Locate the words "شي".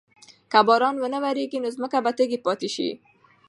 2.75-2.89